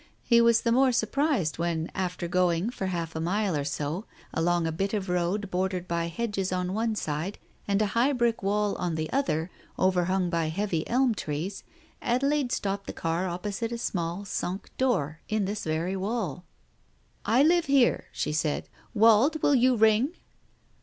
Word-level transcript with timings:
He 0.23 0.41
was 0.41 0.61
the 0.61 0.71
more 0.71 0.91
surprised 0.91 1.59
when 1.59 1.91
after 1.93 2.27
going 2.27 2.71
for 2.71 2.87
half 2.87 3.15
a 3.15 3.19
mile 3.19 3.55
or 3.55 3.63
so 3.63 4.05
along 4.33 4.65
a 4.65 4.71
bit 4.71 4.95
of 4.95 5.09
road 5.09 5.51
bordered 5.51 5.87
by 5.87 6.07
hedges 6.07 6.51
on 6.51 6.73
one 6.73 6.95
side, 6.95 7.37
and 7.67 7.79
a 7.83 7.93
high 7.93 8.11
brick 8.11 8.41
wall 8.41 8.73
on 8.77 8.95
the 8.95 9.13
other, 9.13 9.51
overhung 9.77 10.27
by 10.31 10.45
heavy 10.49 10.87
elm 10.89 11.13
trees, 11.13 11.63
Adelaide 12.01 12.51
stopped 12.51 12.87
the 12.87 12.93
car 12.93 13.27
opposite 13.29 13.71
a 13.71 13.77
small 13.77 14.25
sunk 14.25 14.75
door 14.79 15.19
in 15.29 15.45
this 15.45 15.65
very 15.65 15.95
wall. 15.95 16.45
"I 17.23 17.43
live 17.43 17.65
here," 17.67 18.05
she 18.11 18.31
said. 18.33 18.67
"Wald, 18.95 19.43
will 19.43 19.53
you 19.53 19.75
ring?" 19.75 20.13